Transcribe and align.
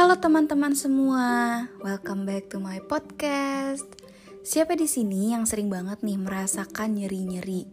Halo 0.00 0.16
teman-teman 0.16 0.72
semua, 0.72 1.68
welcome 1.84 2.24
back 2.24 2.48
to 2.48 2.56
my 2.56 2.80
podcast. 2.80 3.84
Siapa 4.40 4.72
di 4.72 4.88
sini 4.88 5.36
yang 5.36 5.44
sering 5.44 5.68
banget 5.68 6.00
nih 6.00 6.16
merasakan 6.16 6.96
nyeri-nyeri? 6.96 7.68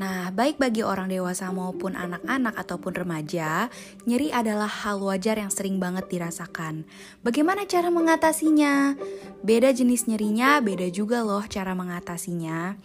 Nah, 0.00 0.32
baik 0.32 0.56
bagi 0.56 0.80
orang 0.80 1.12
dewasa 1.12 1.52
maupun 1.52 1.92
anak-anak 1.92 2.56
ataupun 2.56 2.96
remaja, 2.96 3.68
nyeri 4.08 4.32
adalah 4.32 4.64
hal 4.64 4.96
wajar 4.96 5.36
yang 5.36 5.52
sering 5.52 5.76
banget 5.76 6.08
dirasakan. 6.08 6.88
Bagaimana 7.20 7.68
cara 7.68 7.92
mengatasinya? 7.92 8.96
Beda 9.44 9.68
jenis 9.76 10.08
nyerinya, 10.08 10.64
beda 10.64 10.88
juga 10.88 11.20
loh 11.20 11.44
cara 11.44 11.76
mengatasinya. 11.76 12.80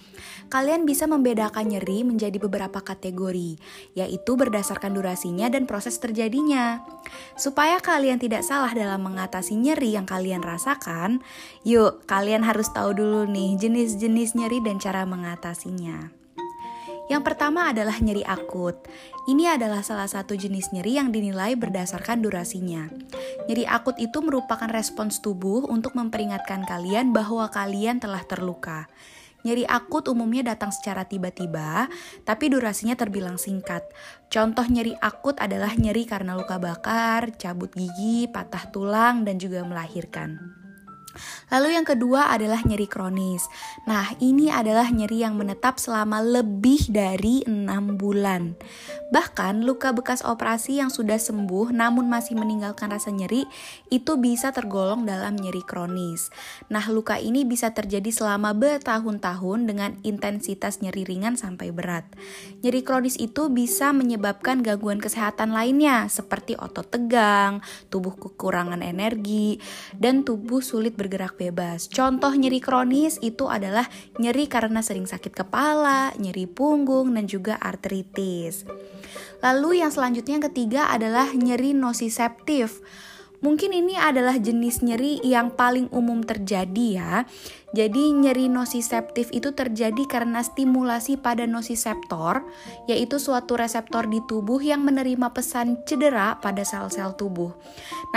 Kalian 0.52 0.84
bisa 0.84 1.08
membedakan 1.08 1.72
nyeri 1.72 2.04
menjadi 2.04 2.36
beberapa 2.36 2.84
kategori, 2.84 3.64
yaitu 3.96 4.36
berdasarkan 4.36 4.92
durasinya 4.92 5.48
dan 5.48 5.72
proses 5.72 5.96
terjadinya. 6.04 6.84
Supaya 7.40 7.80
kalian 7.80 8.20
tidak 8.20 8.44
salah 8.44 8.76
dalam 8.76 9.00
mengatasi 9.08 9.56
nyeri 9.56 9.96
yang 9.96 10.04
kalian 10.04 10.44
rasakan, 10.44 11.24
yuk 11.64 12.04
kalian 12.12 12.44
harus 12.44 12.68
tahu 12.76 12.92
dulu 12.92 13.24
nih 13.24 13.56
jenis-jenis 13.56 14.36
nyeri 14.36 14.60
dan 14.60 14.84
cara 14.84 15.08
mengatasinya. 15.08 16.25
Yang 17.06 17.22
pertama 17.22 17.70
adalah 17.70 18.02
nyeri 18.02 18.26
akut. 18.26 18.82
Ini 19.30 19.62
adalah 19.62 19.86
salah 19.86 20.10
satu 20.10 20.34
jenis 20.34 20.74
nyeri 20.74 20.98
yang 20.98 21.14
dinilai 21.14 21.54
berdasarkan 21.54 22.26
durasinya. 22.26 22.90
Nyeri 23.46 23.70
akut 23.70 24.02
itu 24.02 24.26
merupakan 24.26 24.66
respons 24.66 25.22
tubuh 25.22 25.70
untuk 25.70 25.94
memperingatkan 25.94 26.66
kalian 26.66 27.14
bahwa 27.14 27.46
kalian 27.54 28.02
telah 28.02 28.26
terluka. 28.26 28.90
Nyeri 29.46 29.70
akut 29.70 30.10
umumnya 30.10 30.58
datang 30.58 30.74
secara 30.74 31.06
tiba-tiba, 31.06 31.86
tapi 32.26 32.50
durasinya 32.50 32.98
terbilang 32.98 33.38
singkat. 33.38 33.86
Contoh 34.34 34.66
nyeri 34.66 34.98
akut 34.98 35.38
adalah 35.38 35.78
nyeri 35.78 36.10
karena 36.10 36.34
luka 36.34 36.58
bakar, 36.58 37.38
cabut 37.38 37.70
gigi, 37.78 38.26
patah 38.26 38.74
tulang, 38.74 39.22
dan 39.22 39.38
juga 39.38 39.62
melahirkan. 39.62 40.42
Lalu 41.54 41.78
yang 41.78 41.86
kedua 41.86 42.34
adalah 42.34 42.66
nyeri 42.66 42.90
kronis. 42.90 43.46
Nah, 43.86 44.18
ini 44.18 44.50
adalah 44.50 44.90
nyeri 44.90 45.22
yang 45.22 45.38
menetap 45.38 45.78
selama 45.78 46.24
lebih 46.24 46.90
dari 46.90 47.46
6 47.46 48.02
bulan. 48.02 48.58
Bahkan 49.14 49.62
luka 49.62 49.94
bekas 49.94 50.26
operasi 50.26 50.82
yang 50.82 50.90
sudah 50.90 51.22
sembuh 51.22 51.70
namun 51.70 52.10
masih 52.10 52.34
meninggalkan 52.34 52.90
rasa 52.90 53.14
nyeri 53.14 53.46
itu 53.94 54.18
bisa 54.18 54.50
tergolong 54.50 55.06
dalam 55.06 55.38
nyeri 55.38 55.62
kronis. 55.62 56.34
Nah, 56.74 56.82
luka 56.90 57.22
ini 57.22 57.46
bisa 57.46 57.70
terjadi 57.70 58.10
selama 58.10 58.58
bertahun-tahun 58.58 59.60
dengan 59.70 59.92
intensitas 60.02 60.82
nyeri 60.82 61.06
ringan 61.06 61.38
sampai 61.38 61.70
berat. 61.70 62.10
Nyeri 62.66 62.82
kronis 62.82 63.22
itu 63.22 63.54
bisa 63.54 63.94
menyebabkan 63.94 64.66
gangguan 64.66 64.98
kesehatan 64.98 65.54
lainnya 65.54 66.10
seperti 66.10 66.58
otot 66.58 66.90
tegang, 66.90 67.62
tubuh 67.94 68.18
kekurangan 68.18 68.82
energi, 68.82 69.62
dan 69.94 70.26
tubuh 70.26 70.66
sulit 70.66 70.98
bergerak 70.98 71.35
bebas. 71.36 71.92
Contoh 71.92 72.32
nyeri 72.32 72.60
kronis 72.64 73.20
itu 73.20 73.46
adalah 73.52 73.86
nyeri 74.18 74.48
karena 74.48 74.80
sering 74.82 75.06
sakit 75.06 75.36
kepala, 75.36 76.16
nyeri 76.18 76.48
punggung, 76.48 77.14
dan 77.14 77.28
juga 77.28 77.60
artritis. 77.60 78.66
Lalu 79.44 79.84
yang 79.86 79.92
selanjutnya 79.94 80.42
yang 80.42 80.48
ketiga 80.50 80.82
adalah 80.90 81.30
nyeri 81.36 81.78
nosiseptif. 81.78 82.82
Mungkin 83.46 83.78
ini 83.78 83.94
adalah 83.94 84.42
jenis 84.42 84.82
nyeri 84.82 85.22
yang 85.22 85.54
paling 85.54 85.86
umum 85.94 86.26
terjadi 86.26 86.88
ya. 86.98 87.30
Jadi 87.78 88.10
nyeri 88.10 88.50
nosiseptif 88.50 89.30
itu 89.30 89.54
terjadi 89.54 90.02
karena 90.10 90.42
stimulasi 90.42 91.22
pada 91.22 91.46
nosiseptor, 91.46 92.42
yaitu 92.90 93.22
suatu 93.22 93.54
reseptor 93.54 94.10
di 94.10 94.18
tubuh 94.26 94.58
yang 94.58 94.82
menerima 94.82 95.30
pesan 95.30 95.86
cedera 95.86 96.42
pada 96.42 96.66
sel-sel 96.66 97.14
tubuh. 97.14 97.54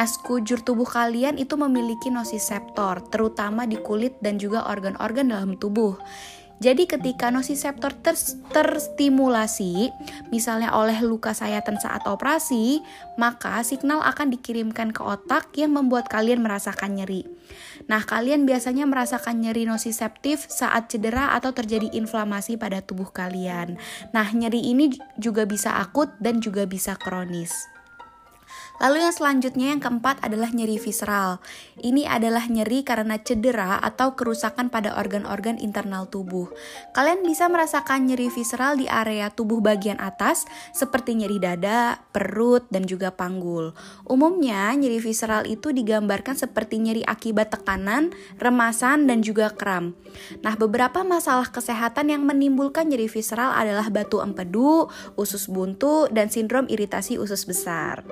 Nah, 0.01 0.09
sekujur 0.09 0.65
tubuh 0.65 0.89
kalian 0.89 1.37
itu 1.37 1.61
memiliki 1.61 2.09
nosiseptor, 2.09 3.05
terutama 3.13 3.69
di 3.69 3.77
kulit 3.77 4.17
dan 4.25 4.41
juga 4.41 4.65
organ-organ 4.65 5.29
dalam 5.29 5.61
tubuh. 5.61 6.01
Jadi 6.59 6.91
ketika 6.91 7.31
nosiseptor 7.31 7.95
ter 8.03 8.19
terstimulasi, 8.51 9.95
misalnya 10.35 10.75
oleh 10.75 10.99
luka 11.07 11.31
sayatan 11.31 11.79
saat 11.79 12.03
operasi, 12.11 12.83
maka 13.15 13.63
signal 13.63 14.03
akan 14.03 14.35
dikirimkan 14.35 14.91
ke 14.91 14.99
otak 14.99 15.55
yang 15.55 15.79
membuat 15.79 16.11
kalian 16.11 16.43
merasakan 16.43 16.99
nyeri. 16.99 17.23
Nah, 17.87 18.03
kalian 18.03 18.43
biasanya 18.43 18.85
merasakan 18.91 19.39
nyeri 19.39 19.71
nosiseptif 19.71 20.51
saat 20.51 20.91
cedera 20.91 21.33
atau 21.39 21.55
terjadi 21.55 21.95
inflamasi 21.95 22.59
pada 22.59 22.83
tubuh 22.83 23.09
kalian. 23.15 23.79
Nah, 24.11 24.27
nyeri 24.35 24.75
ini 24.75 24.93
juga 25.15 25.47
bisa 25.47 25.79
akut 25.79 26.11
dan 26.19 26.43
juga 26.43 26.67
bisa 26.67 26.99
kronis. 26.99 27.78
Lalu 28.79 29.03
yang 29.03 29.15
selanjutnya 29.15 29.67
yang 29.75 29.83
keempat 29.83 30.23
adalah 30.23 30.55
nyeri 30.55 30.79
visceral. 30.79 31.43
Ini 31.83 32.07
adalah 32.07 32.47
nyeri 32.47 32.87
karena 32.87 33.19
cedera 33.19 33.83
atau 33.83 34.15
kerusakan 34.15 34.71
pada 34.71 34.95
organ-organ 34.95 35.59
internal 35.59 36.07
tubuh. 36.07 36.51
Kalian 36.95 37.27
bisa 37.27 37.51
merasakan 37.51 38.07
nyeri 38.07 38.31
visceral 38.31 38.79
di 38.79 38.87
area 38.87 39.35
tubuh 39.35 39.59
bagian 39.59 39.99
atas 39.99 40.47
seperti 40.71 41.19
nyeri 41.19 41.43
dada, 41.43 41.99
perut, 42.15 42.71
dan 42.71 42.87
juga 42.87 43.11
panggul. 43.11 43.75
Umumnya 44.07 44.71
nyeri 44.79 45.03
visceral 45.03 45.47
itu 45.51 45.75
digambarkan 45.75 46.39
seperti 46.39 46.79
nyeri 46.79 47.03
akibat 47.03 47.51
tekanan, 47.51 48.15
remasan, 48.39 49.11
dan 49.11 49.27
juga 49.27 49.51
kram. 49.51 49.99
Nah, 50.47 50.55
beberapa 50.55 51.03
masalah 51.03 51.51
kesehatan 51.51 52.15
yang 52.15 52.23
menimbulkan 52.23 52.87
nyeri 52.87 53.11
visceral 53.11 53.51
adalah 53.55 53.91
batu 53.91 54.23
empedu, 54.23 54.87
usus 55.19 55.51
buntu, 55.51 56.07
dan 56.15 56.31
sindrom 56.31 56.71
iritasi 56.71 57.19
usus 57.19 57.43
besar. 57.43 58.07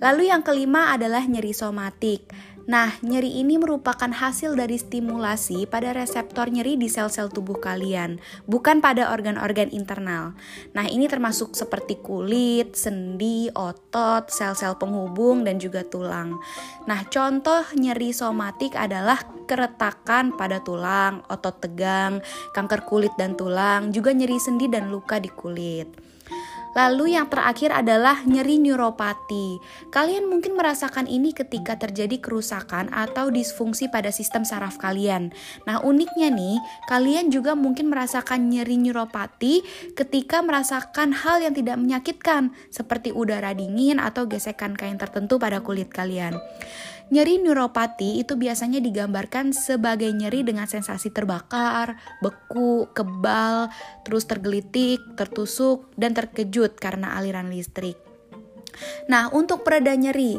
Lalu 0.00 0.32
yang 0.32 0.40
kelima 0.40 0.94
adalah 0.94 1.22
nyeri 1.26 1.52
somatik. 1.52 2.30
Nah, 2.70 2.94
nyeri 3.02 3.42
ini 3.42 3.58
merupakan 3.58 4.06
hasil 4.06 4.54
dari 4.54 4.78
stimulasi 4.78 5.66
pada 5.66 5.90
reseptor 5.90 6.54
nyeri 6.54 6.78
di 6.78 6.86
sel-sel 6.86 7.26
tubuh 7.26 7.58
kalian, 7.58 8.22
bukan 8.46 8.78
pada 8.78 9.10
organ-organ 9.10 9.74
internal. 9.74 10.38
Nah, 10.70 10.86
ini 10.86 11.10
termasuk 11.10 11.58
seperti 11.58 11.98
kulit, 11.98 12.78
sendi, 12.78 13.50
otot, 13.50 14.30
sel-sel 14.30 14.78
penghubung, 14.78 15.42
dan 15.42 15.58
juga 15.58 15.82
tulang. 15.82 16.38
Nah, 16.86 17.02
contoh 17.10 17.66
nyeri 17.74 18.14
somatik 18.14 18.78
adalah 18.78 19.18
keretakan 19.50 20.38
pada 20.38 20.62
tulang, 20.62 21.26
otot 21.26 21.58
tegang, 21.58 22.22
kanker 22.54 22.86
kulit 22.86 23.10
dan 23.18 23.34
tulang, 23.34 23.90
juga 23.90 24.14
nyeri 24.14 24.38
sendi 24.38 24.70
dan 24.70 24.94
luka 24.94 25.18
di 25.18 25.26
kulit. 25.26 25.90
Lalu 26.70 27.18
yang 27.18 27.26
terakhir 27.26 27.74
adalah 27.74 28.22
nyeri 28.22 28.62
neuropati. 28.62 29.58
Kalian 29.90 30.30
mungkin 30.30 30.54
merasakan 30.54 31.10
ini 31.10 31.34
ketika 31.34 31.74
terjadi 31.74 32.22
kerusakan 32.22 32.94
atau 32.94 33.28
disfungsi 33.34 33.90
pada 33.90 34.14
sistem 34.14 34.46
saraf 34.46 34.78
kalian. 34.78 35.34
Nah, 35.66 35.82
uniknya 35.82 36.30
nih, 36.30 36.62
kalian 36.86 37.34
juga 37.34 37.58
mungkin 37.58 37.90
merasakan 37.90 38.54
nyeri 38.54 38.78
neuropati 38.78 39.66
ketika 39.98 40.46
merasakan 40.46 41.10
hal 41.10 41.42
yang 41.42 41.54
tidak 41.58 41.74
menyakitkan 41.74 42.54
seperti 42.70 43.10
udara 43.10 43.50
dingin 43.50 43.98
atau 43.98 44.30
gesekan 44.30 44.78
kain 44.78 44.96
tertentu 44.96 45.42
pada 45.42 45.58
kulit 45.66 45.90
kalian. 45.90 46.38
Nyeri 47.10 47.42
neuropati 47.42 48.22
itu 48.22 48.38
biasanya 48.38 48.78
digambarkan 48.78 49.50
sebagai 49.50 50.06
nyeri 50.14 50.46
dengan 50.46 50.70
sensasi 50.70 51.10
terbakar, 51.10 51.98
beku, 52.22 52.86
kebal, 52.94 53.66
terus 54.06 54.30
tergelitik, 54.30 55.02
tertusuk, 55.18 55.90
dan 55.98 56.14
terkejut 56.14 56.78
karena 56.78 57.18
aliran 57.18 57.50
listrik. 57.50 57.98
Nah, 59.10 59.26
untuk 59.34 59.66
pereda 59.66 59.90
nyeri. 59.98 60.38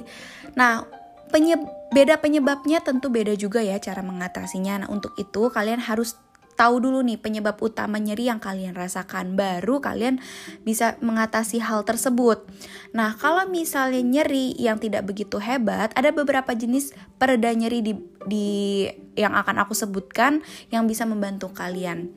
Nah, 0.55 0.87
penyeb 1.27 1.59
beda 1.91 2.23
penyebabnya 2.23 2.79
tentu 2.79 3.11
beda 3.11 3.35
juga 3.35 3.59
ya 3.59 3.75
cara 3.75 3.99
mengatasinya. 3.99 4.87
Nah, 4.87 4.89
untuk 4.89 5.11
itu 5.19 5.51
kalian 5.51 5.83
harus 5.83 6.15
tahu 6.61 6.77
dulu 6.77 7.01
nih 7.01 7.17
penyebab 7.17 7.57
utama 7.57 7.97
nyeri 7.97 8.29
yang 8.29 8.37
kalian 8.37 8.77
rasakan 8.77 9.33
baru 9.33 9.81
kalian 9.81 10.21
bisa 10.61 10.93
mengatasi 11.01 11.57
hal 11.57 11.81
tersebut. 11.81 12.45
Nah, 12.93 13.17
kalau 13.17 13.49
misalnya 13.49 14.05
nyeri 14.05 14.53
yang 14.61 14.77
tidak 14.77 15.09
begitu 15.09 15.41
hebat, 15.41 15.89
ada 15.97 16.13
beberapa 16.13 16.53
jenis 16.53 16.93
pereda 17.17 17.49
nyeri 17.49 17.81
di 17.81 17.93
di 18.29 18.47
yang 19.17 19.33
akan 19.33 19.65
aku 19.65 19.73
sebutkan 19.73 20.45
yang 20.69 20.85
bisa 20.85 21.09
membantu 21.09 21.49
kalian. 21.49 22.13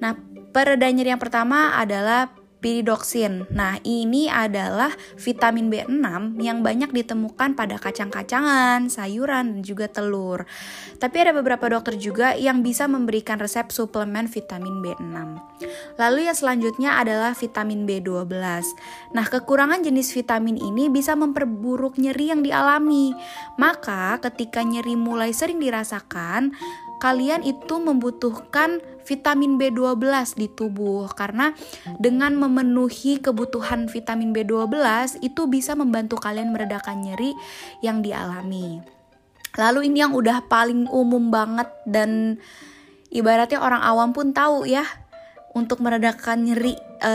Nah, 0.00 0.16
pereda 0.56 0.88
nyeri 0.88 1.12
yang 1.12 1.20
pertama 1.20 1.76
adalah 1.76 2.32
Pyridoxine. 2.56 3.44
Nah, 3.52 3.76
ini 3.84 4.26
adalah 4.32 4.90
vitamin 5.20 5.68
B6 5.68 6.40
yang 6.40 6.64
banyak 6.64 6.90
ditemukan 6.90 7.52
pada 7.52 7.76
kacang-kacangan, 7.76 8.88
sayuran, 8.88 9.60
dan 9.60 9.60
juga 9.62 9.86
telur. 9.86 10.48
Tapi 10.96 11.16
ada 11.20 11.36
beberapa 11.36 11.68
dokter 11.68 12.00
juga 12.00 12.32
yang 12.32 12.64
bisa 12.64 12.88
memberikan 12.88 13.36
resep 13.36 13.68
suplemen 13.68 14.26
vitamin 14.26 14.80
B6. 14.80 15.14
Lalu 16.00 16.28
yang 16.28 16.36
selanjutnya 16.36 16.96
adalah 16.96 17.36
vitamin 17.36 17.84
B12. 17.84 18.32
Nah, 19.12 19.26
kekurangan 19.28 19.84
jenis 19.84 20.12
vitamin 20.16 20.56
ini 20.56 20.88
bisa 20.88 21.12
memperburuk 21.12 22.00
nyeri 22.00 22.32
yang 22.32 22.40
dialami. 22.40 23.12
Maka, 23.60 24.16
ketika 24.24 24.64
nyeri 24.64 24.96
mulai 24.96 25.36
sering 25.36 25.60
dirasakan, 25.60 26.56
kalian 26.98 27.44
itu 27.44 27.76
membutuhkan 27.76 28.80
vitamin 29.06 29.54
B12 29.56 30.34
di 30.34 30.50
tubuh 30.50 31.06
karena 31.14 31.54
dengan 32.02 32.34
memenuhi 32.34 33.22
kebutuhan 33.22 33.86
vitamin 33.86 34.34
B12 34.34 34.74
itu 35.22 35.46
bisa 35.46 35.78
membantu 35.78 36.18
kalian 36.18 36.50
meredakan 36.50 37.06
nyeri 37.06 37.32
yang 37.80 38.02
dialami. 38.02 38.82
Lalu 39.56 39.88
ini 39.88 40.04
yang 40.04 40.12
udah 40.12 40.44
paling 40.50 40.84
umum 40.90 41.32
banget 41.32 41.70
dan 41.88 42.36
ibaratnya 43.08 43.62
orang 43.62 43.80
awam 43.80 44.10
pun 44.12 44.34
tahu 44.36 44.68
ya 44.68 44.84
untuk 45.56 45.80
meredakan 45.80 46.44
nyeri 46.44 46.76
e, 47.00 47.12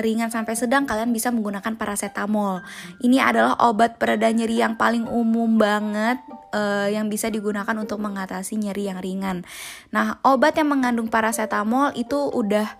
ringan 0.00 0.32
sampai 0.32 0.56
sedang 0.56 0.88
kalian 0.88 1.12
bisa 1.12 1.28
menggunakan 1.28 1.76
paracetamol. 1.76 2.64
Ini 3.04 3.20
adalah 3.20 3.60
obat 3.68 4.00
pereda 4.00 4.32
nyeri 4.32 4.64
yang 4.64 4.80
paling 4.80 5.04
umum 5.04 5.60
banget 5.60 6.16
e, 6.56 6.62
yang 6.96 7.12
bisa 7.12 7.28
digunakan 7.28 7.76
untuk 7.76 8.00
mengatasi 8.00 8.56
nyeri 8.56 8.88
yang 8.88 9.04
ringan. 9.04 9.44
Nah, 9.92 10.16
obat 10.24 10.56
yang 10.56 10.72
mengandung 10.72 11.12
paracetamol 11.12 11.92
itu 11.92 12.16
udah 12.16 12.72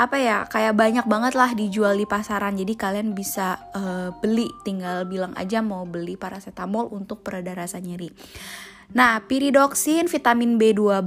apa 0.00 0.16
ya 0.16 0.48
kayak 0.48 0.78
banyak 0.80 1.04
banget 1.04 1.36
lah 1.36 1.52
dijual 1.52 1.92
di 1.92 2.08
pasaran 2.08 2.56
jadi 2.56 2.72
kalian 2.72 3.12
bisa 3.12 3.68
uh, 3.76 4.08
beli 4.24 4.48
tinggal 4.64 5.04
bilang 5.04 5.36
aja 5.36 5.60
mau 5.60 5.84
beli 5.84 6.16
paracetamol 6.16 6.88
untuk 6.88 7.20
pereda 7.20 7.52
rasa 7.52 7.84
nyeri 7.84 8.08
Nah, 8.90 9.22
piridoksin, 9.22 10.10
vitamin 10.10 10.58
B12 10.58 11.06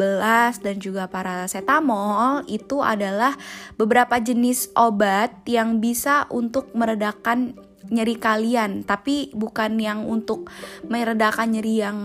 dan 0.64 0.76
juga 0.80 1.12
paracetamol 1.12 2.48
itu 2.48 2.80
adalah 2.80 3.36
beberapa 3.76 4.24
jenis 4.24 4.72
obat 4.72 5.44
yang 5.44 5.84
bisa 5.84 6.24
untuk 6.32 6.72
meredakan 6.72 7.60
nyeri 7.90 8.16
kalian, 8.16 8.88
tapi 8.88 9.32
bukan 9.36 9.80
yang 9.80 10.08
untuk 10.08 10.48
meredakan 10.88 11.56
nyeri 11.56 11.76
yang 11.84 11.98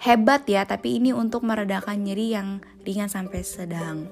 hebat 0.00 0.44
ya, 0.48 0.64
tapi 0.68 1.00
ini 1.00 1.12
untuk 1.12 1.44
meredakan 1.44 2.04
nyeri 2.04 2.36
yang 2.36 2.60
ringan 2.84 3.08
sampai 3.08 3.40
sedang. 3.40 4.08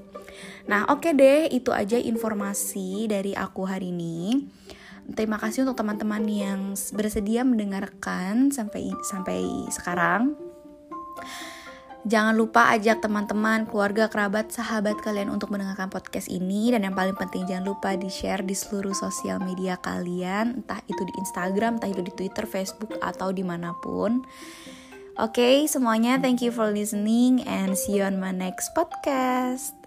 Nah, 0.68 0.88
oke 0.88 1.04
okay 1.04 1.12
deh, 1.12 1.40
itu 1.52 1.70
aja 1.74 2.00
informasi 2.00 3.08
dari 3.10 3.36
aku 3.36 3.68
hari 3.68 3.92
ini. 3.92 4.48
Terima 5.12 5.36
kasih 5.36 5.66
untuk 5.66 5.82
teman-teman 5.82 6.22
yang 6.30 6.60
bersedia 6.94 7.42
mendengarkan 7.42 8.54
sampai 8.54 8.94
sampai 9.02 9.42
sekarang. 9.74 10.38
Jangan 12.02 12.34
lupa 12.34 12.74
ajak 12.74 12.98
teman-teman, 12.98 13.62
keluarga, 13.70 14.10
kerabat, 14.10 14.50
sahabat 14.50 14.98
kalian 14.98 15.30
untuk 15.30 15.54
mendengarkan 15.54 15.86
podcast 15.86 16.26
ini. 16.26 16.74
Dan 16.74 16.82
yang 16.82 16.98
paling 16.98 17.14
penting 17.14 17.46
jangan 17.46 17.70
lupa 17.70 17.94
di-share 17.94 18.42
di 18.42 18.58
seluruh 18.58 18.90
sosial 18.90 19.38
media 19.38 19.78
kalian. 19.78 20.62
Entah 20.62 20.82
itu 20.90 20.98
di 20.98 21.14
Instagram, 21.14 21.78
entah 21.78 21.90
itu 21.90 22.02
di 22.02 22.10
Twitter, 22.10 22.42
Facebook, 22.42 22.98
atau 22.98 23.30
di 23.30 23.46
mana 23.46 23.70
pun. 23.78 24.26
Oke 25.20 25.44
okay, 25.44 25.56
semuanya 25.68 26.16
thank 26.16 26.40
you 26.40 26.48
for 26.48 26.72
listening 26.72 27.44
and 27.44 27.76
see 27.76 28.00
you 28.00 28.02
on 28.02 28.16
my 28.16 28.32
next 28.32 28.72
podcast 28.72 29.81